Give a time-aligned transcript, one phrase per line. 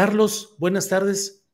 [0.00, 1.46] Carlos, buenas tardes.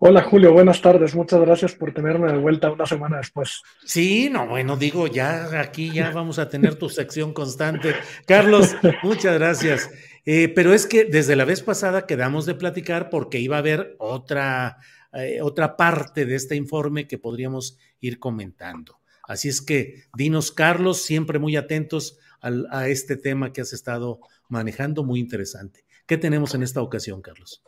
[0.00, 1.14] Hola Julio, buenas tardes.
[1.14, 3.62] Muchas gracias por tenerme de vuelta una semana después.
[3.84, 7.94] Sí, no, bueno, digo, ya aquí ya vamos a tener tu sección constante.
[8.26, 9.88] Carlos, muchas gracias.
[10.24, 13.94] Eh, pero es que desde la vez pasada quedamos de platicar porque iba a haber
[14.00, 14.78] otra,
[15.12, 18.98] eh, otra parte de este informe que podríamos ir comentando.
[19.22, 24.18] Así es que dinos, Carlos, siempre muy atentos al- a este tema que has estado
[24.48, 25.83] manejando, muy interesante.
[26.06, 27.62] ¿Qué tenemos en esta ocasión, Carlos?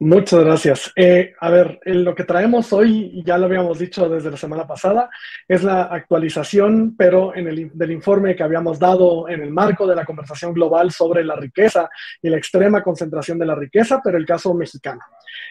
[0.00, 0.92] Muchas gracias.
[0.94, 5.10] Eh, a ver, lo que traemos hoy, ya lo habíamos dicho desde la semana pasada,
[5.48, 9.96] es la actualización, pero en el, del informe que habíamos dado en el marco de
[9.96, 11.90] la conversación global sobre la riqueza
[12.22, 15.00] y la extrema concentración de la riqueza, pero el caso mexicano.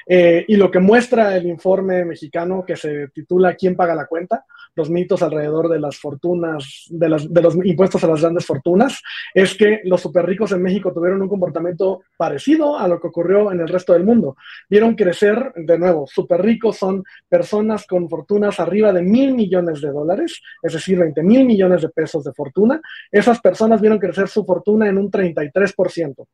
[0.05, 4.45] Eh, y lo que muestra el informe mexicano que se titula ¿Quién paga la cuenta?
[4.77, 9.01] Los mitos alrededor de las fortunas, de, los impuestos a las grandes fortunas,
[9.33, 13.51] es que los super ricos en México tuvieron un comportamiento parecido a lo que ocurrió
[13.51, 14.37] en el resto del mundo.
[14.69, 19.89] Vieron crecer, de nuevo, super ricos son personas con fortunas arriba de mil millones de
[19.89, 22.79] dólares, es decir, 20 mil millones de pesos de fortuna.
[23.11, 26.27] Esas personas vieron crecer su fortuna en un 33%.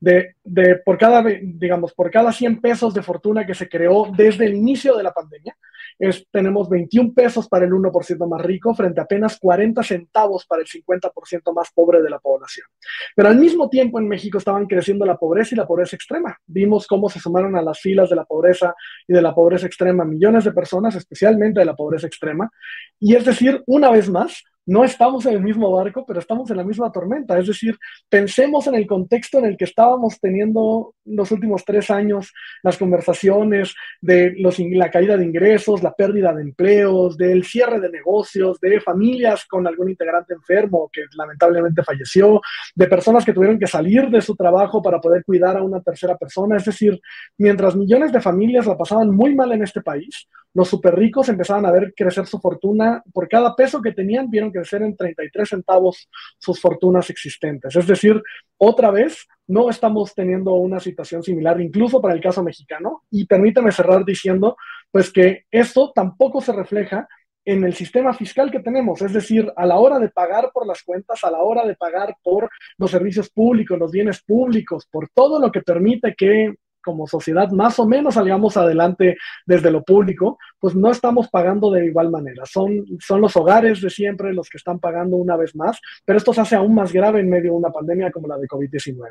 [0.00, 4.46] De, de por cada, digamos, por cada 100 pesos de fortuna que se creó desde
[4.46, 5.54] el inicio de la pandemia,
[6.00, 10.62] es, tenemos 21 pesos para el 1% más rico frente a apenas 40 centavos para
[10.62, 12.66] el 50% más pobre de la población.
[13.14, 16.36] Pero al mismo tiempo en México estaban creciendo la pobreza y la pobreza extrema.
[16.46, 18.74] Vimos cómo se sumaron a las filas de la pobreza
[19.06, 22.50] y de la pobreza extrema millones de personas, especialmente de la pobreza extrema.
[22.98, 26.56] Y es decir, una vez más, no estamos en el mismo barco, pero estamos en
[26.56, 27.36] la misma tormenta.
[27.36, 27.76] Es decir,
[28.08, 32.32] pensemos en el contexto en el que estábamos teniendo los últimos tres años
[32.62, 38.60] las conversaciones de la caída de ingresos, la pérdida de empleos, del cierre de negocios,
[38.60, 42.40] de familias con algún integrante enfermo que lamentablemente falleció,
[42.72, 46.16] de personas que tuvieron que salir de su trabajo para poder cuidar a una tercera
[46.16, 46.58] persona.
[46.58, 47.00] Es decir,
[47.38, 51.64] mientras millones de familias la pasaban muy mal en este país, los super ricos empezaban
[51.66, 53.02] a ver crecer su fortuna.
[53.12, 57.74] Por cada peso que tenían, vieron crecer en 33 centavos sus fortunas existentes.
[57.74, 58.22] Es decir,
[58.58, 63.02] otra vez, no estamos teniendo una situación similar, incluso para el caso mexicano.
[63.10, 64.56] Y permítame cerrar diciendo,
[64.90, 67.08] pues que esto tampoco se refleja
[67.44, 70.82] en el sistema fiscal que tenemos, es decir, a la hora de pagar por las
[70.82, 75.40] cuentas, a la hora de pagar por los servicios públicos, los bienes públicos, por todo
[75.40, 80.74] lo que permite que como sociedad más o menos salgamos adelante desde lo público, pues
[80.74, 82.44] no estamos pagando de igual manera.
[82.46, 86.32] Son, son los hogares de siempre los que están pagando una vez más, pero esto
[86.32, 89.08] se hace aún más grave en medio de una pandemia como la de COVID-19.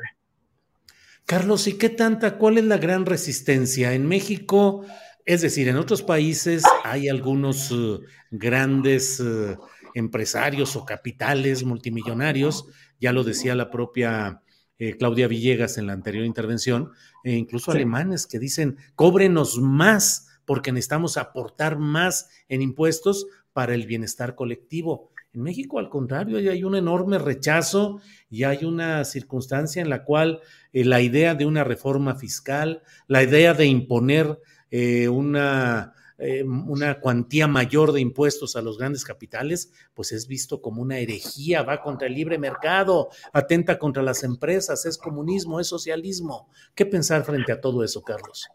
[1.26, 3.92] Carlos, ¿y qué tanta, cuál es la gran resistencia?
[3.92, 4.84] En México,
[5.24, 7.98] es decir, en otros países hay algunos eh,
[8.30, 9.56] grandes eh,
[9.94, 12.66] empresarios o capitales multimillonarios,
[13.00, 14.42] ya lo decía la propia
[14.80, 16.90] eh, Claudia Villegas en la anterior intervención,
[17.22, 17.76] e incluso Sí.
[17.78, 25.12] alemanes que dicen, cóbrenos más porque necesitamos aportar más en impuestos para el bienestar colectivo.
[25.32, 30.02] En México, al contrario, hay- hay un enorme rechazo y hay una circunstancia en la
[30.04, 30.40] cual
[30.72, 34.40] eh, la idea de una reforma fiscal, la idea de imponer
[34.72, 40.60] eh, una, eh, una cuantía mayor de impuestos a los grandes capitales, pues es visto
[40.60, 45.66] como una herejía, va contra el libre mercado, atenta contra las empresas, es comunismo, es
[45.66, 46.50] socialismo.
[46.74, 48.48] ¿Qué pensar frente a todo eso, Carlos?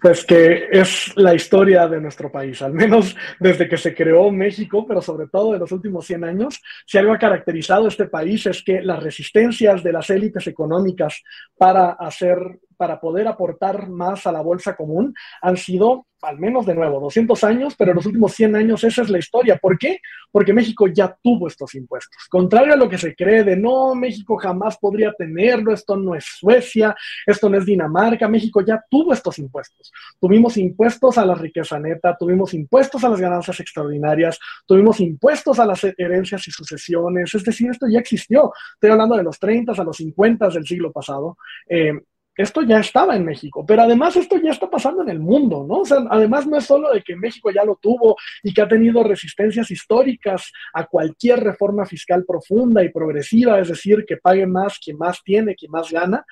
[0.00, 4.84] Pues que es la historia de nuestro país, al menos desde que se creó México,
[4.84, 8.64] pero sobre todo en los últimos 100 años, si algo ha caracterizado este país es
[8.64, 11.22] que las resistencias de las élites económicas
[11.56, 12.38] para hacer
[12.76, 17.44] para poder aportar más a la bolsa común han sido al menos de nuevo 200
[17.44, 19.56] años, pero en los últimos 100 años esa es la historia.
[19.56, 20.00] ¿Por qué?
[20.30, 22.26] Porque México ya tuvo estos impuestos.
[22.28, 26.24] Contrario a lo que se cree de no, México jamás podría tenerlo, esto no es
[26.24, 26.94] Suecia,
[27.26, 29.92] esto no es Dinamarca, México ya tuvo estos impuestos.
[30.20, 35.66] Tuvimos impuestos a la riqueza neta, tuvimos impuestos a las ganancias extraordinarias, tuvimos impuestos a
[35.66, 38.52] las herencias y sucesiones, es decir, esto ya existió.
[38.74, 41.36] Estoy hablando de los 30 a los 50 del siglo pasado.
[41.68, 41.92] Eh,
[42.38, 45.80] esto ya estaba en México, pero además esto ya está pasando en el mundo, ¿no?
[45.80, 48.68] O sea, además no es solo de que México ya lo tuvo y que ha
[48.68, 54.78] tenido resistencias históricas a cualquier reforma fiscal profunda y progresiva, es decir, que pague más
[54.78, 56.24] quien más tiene, quien más gana.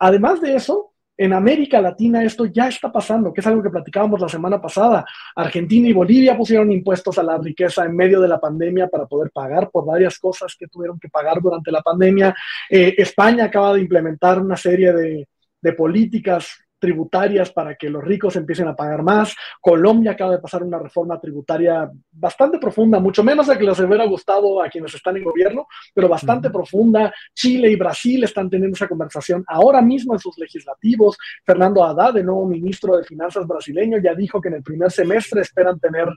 [0.00, 4.20] Además de eso, en América Latina esto ya está pasando, que es algo que platicábamos
[4.20, 5.04] la semana pasada.
[5.36, 9.30] Argentina y Bolivia pusieron impuestos a la riqueza en medio de la pandemia para poder
[9.30, 12.34] pagar por varias cosas que tuvieron que pagar durante la pandemia.
[12.68, 15.28] Eh, España acaba de implementar una serie de,
[15.62, 19.36] de políticas tributarias para que los ricos empiecen a pagar más.
[19.60, 24.04] Colombia acaba de pasar una reforma tributaria bastante profunda, mucho menos de que les hubiera
[24.04, 27.14] gustado a quienes están en gobierno, pero bastante profunda.
[27.32, 31.16] Chile y Brasil están teniendo esa conversación ahora mismo en sus legislativos.
[31.46, 35.42] Fernando Haddad, el nuevo ministro de Finanzas brasileño, ya dijo que en el primer semestre
[35.42, 36.08] esperan tener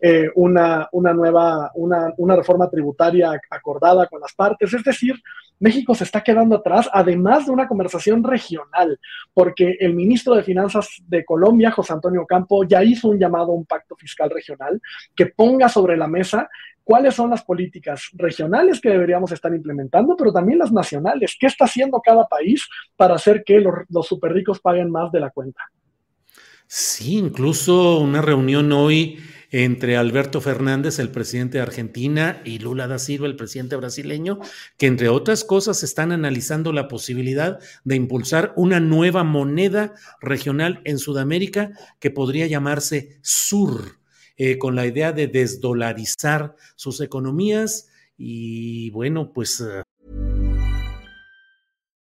[0.00, 4.72] eh, una, una nueva, una, una reforma tributaria acordada con las partes.
[4.72, 5.16] Es decir,
[5.64, 9.00] México se está quedando atrás, además de una conversación regional,
[9.32, 13.54] porque el ministro de Finanzas de Colombia, José Antonio Campo, ya hizo un llamado a
[13.54, 14.78] un pacto fiscal regional
[15.16, 16.50] que ponga sobre la mesa
[16.82, 21.34] cuáles son las políticas regionales que deberíamos estar implementando, pero también las nacionales.
[21.40, 25.20] ¿Qué está haciendo cada país para hacer que los, los super ricos paguen más de
[25.20, 25.62] la cuenta?
[26.66, 29.18] Sí, incluso una reunión hoy
[29.56, 34.40] entre Alberto Fernández, el presidente de Argentina, y Lula da Silva, el presidente brasileño,
[34.76, 40.98] que entre otras cosas están analizando la posibilidad de impulsar una nueva moneda regional en
[40.98, 41.70] Sudamérica
[42.00, 44.00] que podría llamarse SUR,
[44.36, 47.86] eh, con la idea de desdolarizar sus economías.
[48.18, 49.62] Y bueno, pues...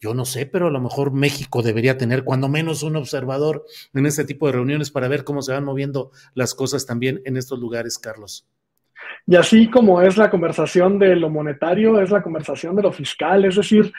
[0.00, 3.64] Yo no sé, pero a lo mejor México debería tener cuando menos un observador
[3.94, 7.36] en este tipo de reuniones para ver cómo se van moviendo las cosas también en
[7.36, 8.46] estos lugares, Carlos.
[9.26, 13.44] Y así como es la conversación de lo monetario, es la conversación de lo fiscal.
[13.46, 13.90] Es decir,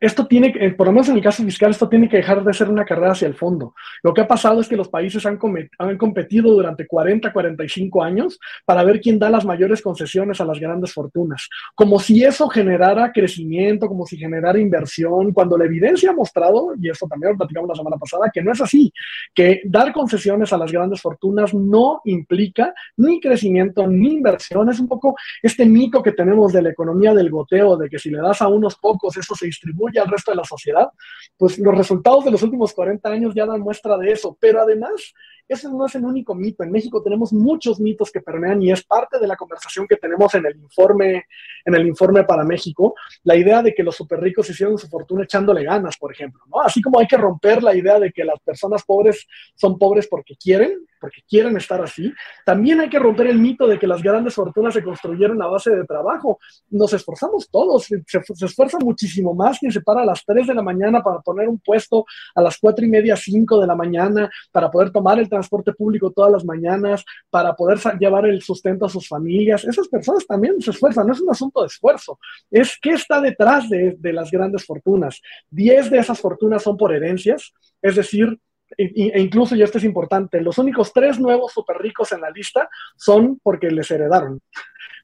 [0.00, 2.54] esto tiene, que, por lo menos en el caso fiscal, esto tiene que dejar de
[2.54, 3.74] ser una carrera hacia el fondo.
[4.02, 5.38] Lo que ha pasado es que los países han,
[5.78, 10.60] han competido durante 40, 45 años para ver quién da las mayores concesiones a las
[10.60, 11.48] grandes fortunas.
[11.74, 16.88] Como si eso generara crecimiento, como si generara inversión, cuando la evidencia ha mostrado, y
[16.88, 18.92] esto también lo platicamos la semana pasada, que no es así,
[19.34, 24.37] que dar concesiones a las grandes fortunas no implica ni crecimiento ni inversión.
[24.38, 28.10] Es un poco este mito que tenemos de la economía del goteo, de que si
[28.10, 30.88] le das a unos pocos, eso se distribuye al resto de la sociedad,
[31.36, 34.36] pues los resultados de los últimos 40 años ya dan muestra de eso.
[34.40, 35.12] Pero además,
[35.48, 36.62] ese no es el único mito.
[36.62, 40.34] En México tenemos muchos mitos que permean y es parte de la conversación que tenemos
[40.34, 41.24] en el informe,
[41.64, 42.94] en el informe para México.
[43.24, 46.42] La idea de que los super ricos hicieron su fortuna echándole ganas, por ejemplo.
[46.48, 46.60] ¿no?
[46.60, 50.36] Así como hay que romper la idea de que las personas pobres son pobres porque
[50.36, 52.12] quieren, porque quieren estar así,
[52.44, 55.70] también hay que romper el mito de que las grandes fortunas se construyeron a base
[55.70, 56.38] de trabajo.
[56.70, 60.54] Nos esforzamos todos, se, se esfuerza muchísimo más quien se para a las 3 de
[60.54, 64.30] la mañana para poner un puesto a las 4 y media, 5 de la mañana,
[64.52, 68.88] para poder tomar el transporte público todas las mañanas para poder llevar el sustento a
[68.88, 69.64] sus familias.
[69.64, 72.18] Esas personas también se esfuerzan, no es un asunto de esfuerzo,
[72.50, 75.20] es qué está detrás de, de las grandes fortunas.
[75.50, 77.52] Diez de esas fortunas son por herencias,
[77.82, 78.38] es decir,
[78.76, 82.68] e incluso, y esto es importante, los únicos tres nuevos super ricos en la lista
[82.96, 84.40] son porque les heredaron.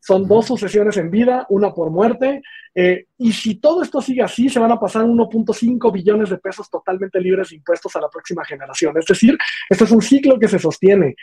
[0.01, 2.43] Son dos sucesiones en vida, una por muerte.
[2.75, 6.69] Eh, y si todo esto sigue así, se van a pasar 1.5 billones de pesos
[6.69, 8.95] totalmente libres de impuestos a la próxima generación.
[8.99, 9.39] Es decir,
[9.71, 11.17] esto es un ciclo que se sostiene.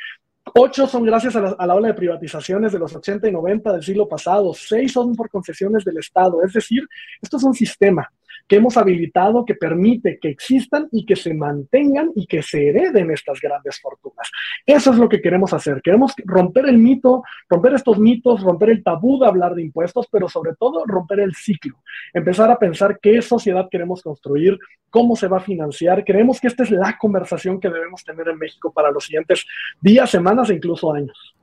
[0.56, 3.72] Ocho son gracias a la, a la, ola de privatizaciones de los 80 y 90
[3.72, 4.52] del siglo pasado.
[4.56, 6.44] Seis son por concesiones del Estado.
[6.44, 6.88] Es decir,
[7.22, 8.12] esto es un sistema
[8.48, 13.12] que hemos habilitado que permite que existan y que se mantengan y que se hereden
[13.12, 14.30] estas grandes fortunas.
[14.66, 15.82] Eso es lo que queremos hacer.
[15.82, 20.28] Queremos romper el mito, romper estos mitos, romper el tabú de hablar de impuestos, pero
[20.30, 21.78] sobre todo romper el ciclo.
[22.14, 24.58] Empezar a pensar qué sociedad queremos construir,
[24.90, 26.04] cómo se va a financiar.
[26.04, 29.46] Creemos que esta es la conversación que debemos tener en México para los siguientes
[29.82, 31.36] días, semanas e incluso años.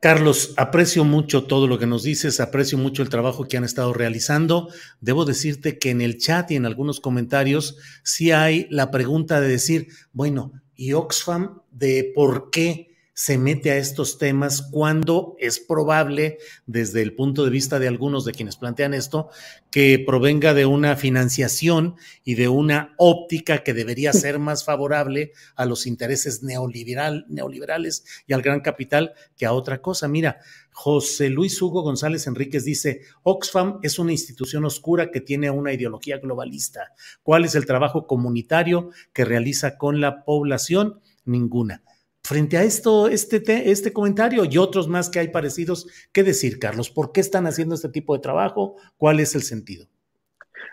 [0.00, 3.92] Carlos, aprecio mucho todo lo que nos dices, aprecio mucho el trabajo que han estado
[3.92, 4.68] realizando.
[5.00, 9.48] Debo decirte que en el chat y en algunos comentarios sí hay la pregunta de
[9.48, 12.87] decir, bueno, ¿y Oxfam de por qué
[13.18, 18.24] se mete a estos temas cuando es probable, desde el punto de vista de algunos
[18.24, 19.28] de quienes plantean esto,
[19.72, 25.64] que provenga de una financiación y de una óptica que debería ser más favorable a
[25.66, 30.06] los intereses neoliberal, neoliberales y al gran capital que a otra cosa.
[30.06, 30.38] Mira,
[30.70, 36.18] José Luis Hugo González Enríquez dice, Oxfam es una institución oscura que tiene una ideología
[36.18, 36.92] globalista.
[37.24, 41.00] ¿Cuál es el trabajo comunitario que realiza con la población?
[41.24, 41.82] Ninguna.
[42.28, 46.90] Frente a esto, este, este comentario y otros más que hay parecidos, ¿qué decir, Carlos?
[46.90, 48.76] ¿Por qué están haciendo este tipo de trabajo?
[48.98, 49.86] ¿Cuál es el sentido?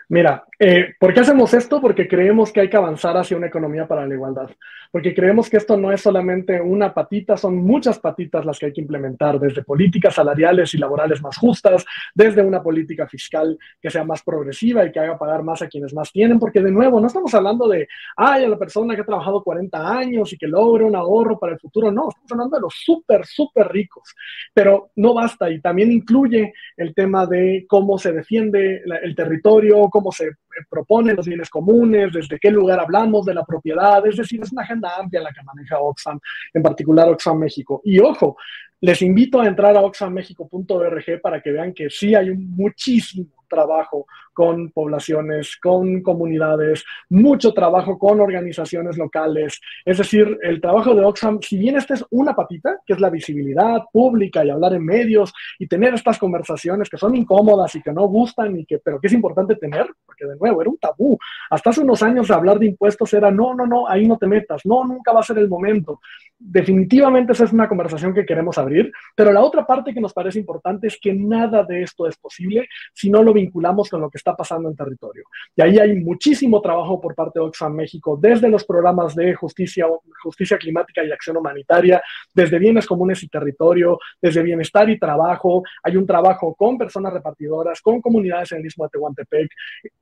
[0.08, 1.80] Mira, eh, ¿por qué hacemos esto?
[1.80, 4.48] Porque creemos que hay que avanzar hacia una economía para la igualdad.
[4.92, 8.72] Porque creemos que esto no es solamente una patita, son muchas patitas las que hay
[8.72, 11.84] que implementar, desde políticas salariales y laborales más justas,
[12.14, 15.92] desde una política fiscal que sea más progresiva y que haga pagar más a quienes
[15.92, 16.38] más tienen.
[16.38, 19.92] Porque de nuevo, no estamos hablando de, ay, a la persona que ha trabajado 40
[19.92, 21.90] años y que logre un ahorro para el futuro.
[21.90, 24.14] No, estamos hablando de los súper, súper ricos.
[24.54, 30.12] Pero no basta y también incluye el tema de cómo se defiende el territorio, cómo
[30.12, 30.30] se
[30.68, 34.60] proponen los bienes comunes, desde qué lugar hablamos de la propiedad, es decir, es una
[34.62, 36.20] agenda amplia la que maneja Oxfam,
[36.52, 37.80] en particular Oxfam México.
[37.82, 38.36] Y ojo,
[38.82, 44.06] les invito a entrar a oxfammexico.org para que vean que sí hay un muchísimo trabajo
[44.36, 49.62] con poblaciones, con comunidades, mucho trabajo con organizaciones locales.
[49.82, 53.08] Es decir, el trabajo de Oxfam, si bien esta es una patita, que es la
[53.08, 57.92] visibilidad pública y hablar en medios y tener estas conversaciones que son incómodas y que
[57.92, 61.18] no gustan, y que, pero que es importante tener, porque de nuevo era un tabú.
[61.48, 64.66] Hasta hace unos años hablar de impuestos era, no, no, no, ahí no te metas,
[64.66, 66.00] no, nunca va a ser el momento.
[66.38, 70.38] Definitivamente esa es una conversación que queremos abrir, pero la otra parte que nos parece
[70.38, 74.18] importante es que nada de esto es posible si no lo vinculamos con lo que
[74.26, 75.24] está pasando en territorio.
[75.54, 79.86] Y ahí hay muchísimo trabajo por parte de Oxfam México, desde los programas de justicia,
[80.22, 82.02] justicia climática y acción humanitaria,
[82.34, 85.62] desde bienes comunes y territorio, desde bienestar y trabajo.
[85.84, 89.50] Hay un trabajo con personas repartidoras, con comunidades en el Istmo de Tehuantepec.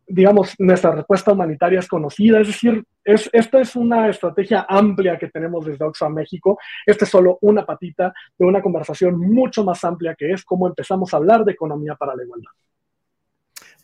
[0.06, 5.28] Digamos, nuestra respuesta humanitaria es conocida, es decir, es, esta es una estrategia amplia que
[5.28, 6.58] tenemos desde Oxfam México.
[6.86, 11.12] Esta es solo una patita de una conversación mucho más amplia que es cómo empezamos
[11.12, 12.50] a hablar de economía para la igualdad.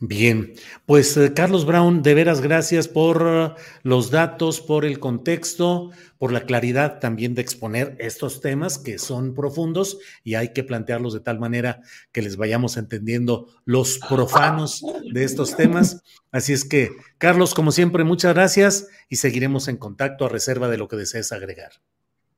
[0.03, 0.55] Bien,
[0.87, 6.33] pues eh, Carlos Brown, de veras gracias por uh, los datos, por el contexto, por
[6.33, 11.21] la claridad también de exponer estos temas que son profundos y hay que plantearlos de
[11.21, 16.03] tal manera que les vayamos entendiendo los profanos de estos temas.
[16.33, 20.79] Así es que, Carlos, como siempre, muchas gracias y seguiremos en contacto a reserva de
[20.79, 21.73] lo que desees agregar.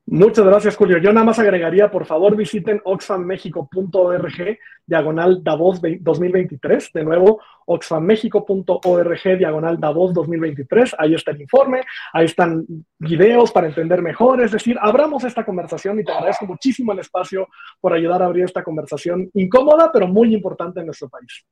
[0.05, 0.97] Muchas gracias, Julio.
[0.97, 6.91] Yo nada más agregaría, por favor, visiten oxfammexico.org, diagonal Davos 2023.
[6.93, 10.95] De nuevo, oxfammexico.org, diagonal Davos 2023.
[10.97, 12.65] Ahí está el informe, ahí están
[12.99, 14.41] videos para entender mejor.
[14.41, 17.47] Es decir, abramos esta conversación y te agradezco muchísimo el espacio
[17.79, 21.45] por ayudar a abrir esta conversación incómoda, pero muy importante en nuestro país.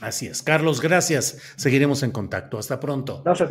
[0.00, 0.42] Así es.
[0.42, 1.54] Carlos, gracias.
[1.56, 2.58] Seguiremos en contacto.
[2.58, 3.22] Hasta pronto.
[3.22, 3.50] Gracias.